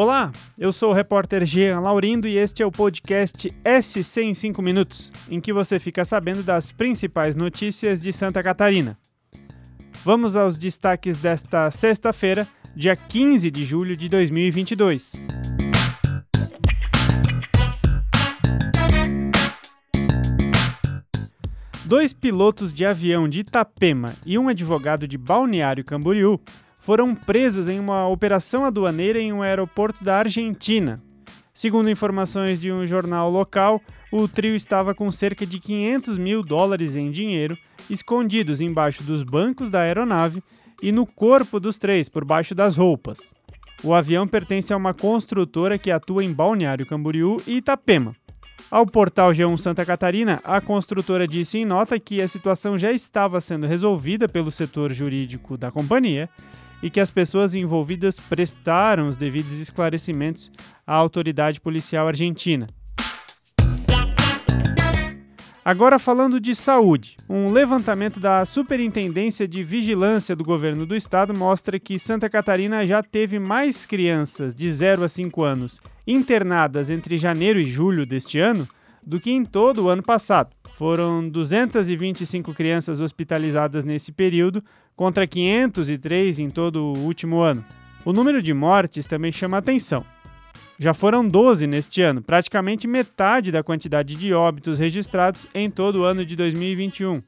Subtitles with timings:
[0.00, 3.52] Olá, eu sou o repórter Jean Laurindo e este é o podcast
[3.82, 8.96] SC em 5 minutos, em que você fica sabendo das principais notícias de Santa Catarina.
[10.04, 15.14] Vamos aos destaques desta sexta-feira, dia 15 de julho de 2022.
[21.86, 26.40] Dois pilotos de avião de Itapema e um advogado de Balneário Camboriú
[26.88, 30.94] foram presos em uma operação aduaneira em um aeroporto da Argentina.
[31.52, 33.78] Segundo informações de um jornal local,
[34.10, 37.58] o trio estava com cerca de 500 mil dólares em dinheiro
[37.90, 40.42] escondidos embaixo dos bancos da aeronave
[40.82, 43.34] e no corpo dos três, por baixo das roupas.
[43.84, 48.16] O avião pertence a uma construtora que atua em Balneário Camboriú e Itapema.
[48.70, 53.42] Ao portal G1 Santa Catarina, a construtora disse em nota que a situação já estava
[53.42, 56.30] sendo resolvida pelo setor jurídico da companhia
[56.82, 60.50] e que as pessoas envolvidas prestaram os devidos esclarecimentos
[60.86, 62.66] à autoridade policial argentina.
[65.68, 71.78] Agora falando de saúde, um levantamento da Superintendência de Vigilância do Governo do Estado mostra
[71.78, 77.60] que Santa Catarina já teve mais crianças de 0 a 5 anos internadas entre janeiro
[77.60, 78.66] e julho deste ano
[79.06, 80.56] do que em todo o ano passado.
[80.74, 84.64] Foram 225 crianças hospitalizadas nesse período,
[84.98, 87.64] contra 503 em todo o último ano.
[88.04, 90.04] O número de mortes também chama atenção.
[90.76, 96.02] Já foram 12 neste ano, praticamente metade da quantidade de óbitos registrados em todo o
[96.02, 97.22] ano de 2021.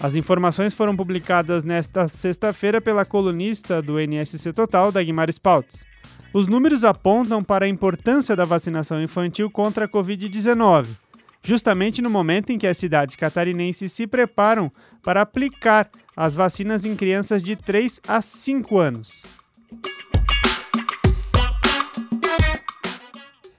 [0.00, 5.84] As informações foram publicadas nesta sexta-feira pela colunista do NSC Total, Dagmar Spaltz.
[6.32, 11.09] Os números apontam para a importância da vacinação infantil contra a Covid-19
[11.42, 14.70] justamente no momento em que as cidades catarinenses se preparam
[15.02, 19.22] para aplicar as vacinas em crianças de 3 a 5 anos.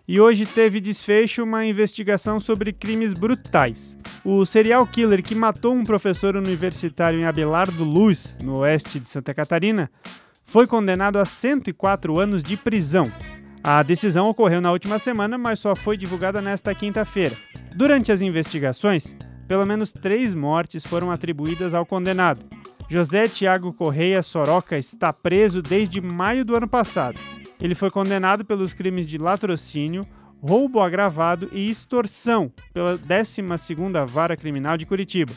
[0.07, 3.97] E hoje teve desfecho uma investigação sobre crimes brutais.
[4.25, 9.33] O serial killer que matou um professor universitário em Abelardo Luz, no oeste de Santa
[9.33, 9.89] Catarina,
[10.43, 13.05] foi condenado a 104 anos de prisão.
[13.63, 17.37] A decisão ocorreu na última semana, mas só foi divulgada nesta quinta-feira.
[17.75, 19.15] Durante as investigações,
[19.47, 22.43] pelo menos três mortes foram atribuídas ao condenado.
[22.89, 27.19] José Tiago Correia Soroca está preso desde maio do ano passado.
[27.61, 30.07] Ele foi condenado pelos crimes de latrocínio,
[30.41, 35.33] roubo agravado e extorsão pela 12ª Vara Criminal de Curitiba.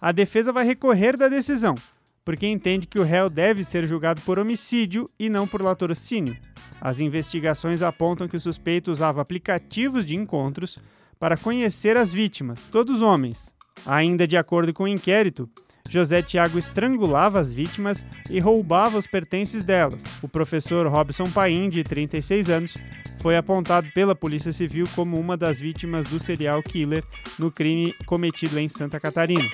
[0.00, 1.76] A defesa vai recorrer da decisão,
[2.24, 6.36] porque entende que o réu deve ser julgado por homicídio e não por latrocínio.
[6.80, 10.78] As investigações apontam que o suspeito usava aplicativos de encontros
[11.18, 13.52] para conhecer as vítimas, todos homens.
[13.86, 15.48] Ainda de acordo com o inquérito,
[15.88, 20.04] José Tiago estrangulava as vítimas e roubava os pertences delas.
[20.22, 22.76] O professor Robson Paim, de 36 anos,
[23.20, 27.04] foi apontado pela Polícia Civil como uma das vítimas do serial killer
[27.38, 29.48] no crime cometido em Santa Catarina.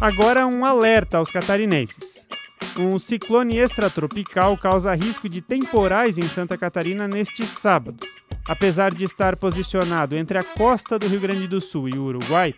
[0.00, 2.26] Agora um alerta aos catarinenses.
[2.78, 8.06] Um ciclone extratropical causa risco de temporais em Santa Catarina neste sábado.
[8.46, 12.54] Apesar de estar posicionado entre a costa do Rio Grande do Sul e o Uruguai,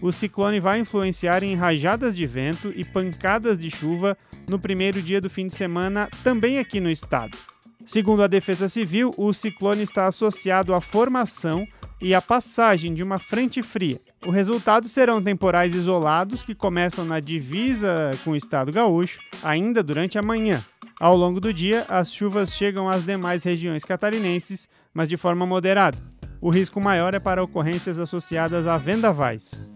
[0.00, 4.16] o ciclone vai influenciar em rajadas de vento e pancadas de chuva
[4.48, 7.36] no primeiro dia do fim de semana, também aqui no estado.
[7.84, 11.68] Segundo a Defesa Civil, o ciclone está associado à formação
[12.00, 14.07] e à passagem de uma frente fria.
[14.26, 20.18] O resultado serão temporais isolados que começam na divisa com o estado gaúcho ainda durante
[20.18, 20.62] a manhã.
[20.98, 25.96] Ao longo do dia, as chuvas chegam às demais regiões catarinenses, mas de forma moderada.
[26.40, 29.72] O risco maior é para ocorrências associadas a vendavais.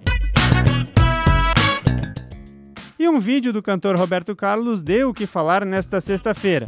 [2.98, 6.66] E um vídeo do cantor Roberto Carlos deu o que falar nesta sexta-feira.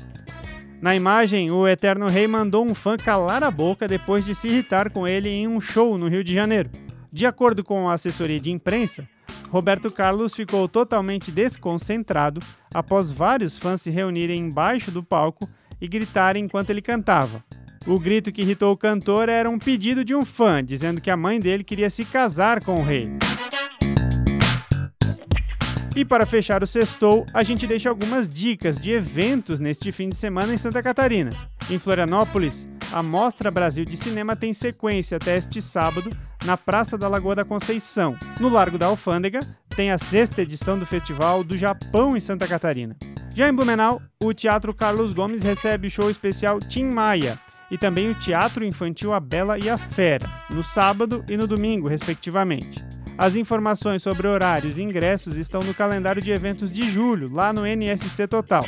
[0.81, 4.91] Na imagem, o Eterno Rei mandou um fã calar a boca depois de se irritar
[4.91, 6.71] com ele em um show no Rio de Janeiro.
[7.15, 9.09] De acordo com a assessoria de imprensa,
[9.49, 12.41] Roberto Carlos ficou totalmente desconcentrado
[12.75, 15.49] após vários fãs se reunirem embaixo do palco
[15.81, 17.45] e gritarem enquanto ele cantava.
[17.87, 21.17] O grito que irritou o cantor era um pedido de um fã, dizendo que a
[21.17, 23.09] mãe dele queria se casar com o rei.
[25.95, 30.17] E para fechar o sextou, a gente deixa algumas dicas de eventos neste fim de
[30.17, 31.31] semana em Santa Catarina.
[31.71, 36.11] Em Florianópolis, a Mostra Brasil de Cinema tem sequência até este sábado
[36.45, 38.17] na Praça da Lagoa da Conceição.
[38.39, 39.41] No Largo da Alfândega,
[39.75, 42.97] tem a sexta edição do Festival do Japão em Santa Catarina.
[43.35, 47.39] Já em Blumenau, o Teatro Carlos Gomes recebe o show especial Tim Maia
[47.71, 51.89] e também o Teatro Infantil A Bela e a Fera, no sábado e no domingo,
[51.89, 52.85] respectivamente.
[53.17, 57.65] As informações sobre horários e ingressos estão no calendário de eventos de julho, lá no
[57.67, 58.65] NSC Total.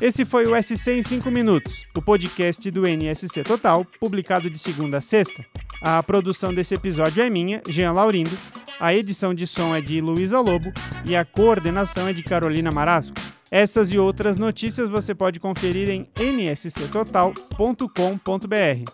[0.00, 4.98] Esse foi o SC em 5 minutos, o podcast do NSC Total, publicado de segunda
[4.98, 5.44] a sexta.
[5.82, 8.36] A produção desse episódio é minha, Jean Laurindo,
[8.78, 10.72] a edição de som é de Luísa Lobo
[11.04, 13.16] e a coordenação é de Carolina Marasco.
[13.50, 18.90] Essas e outras notícias você pode conferir em nsctotal.com.br.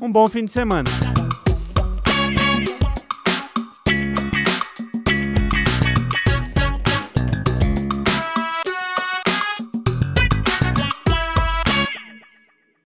[0.00, 1.07] Um bom fim de semana!